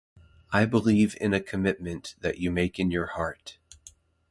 I 0.51 0.65
believe 0.65 1.15
in 1.21 1.31
a 1.31 1.39
commitment 1.39 2.15
that 2.21 2.39
you 2.39 2.49
make 2.49 2.79
in 2.79 2.89
your 2.89 3.05
heart. 3.05 3.59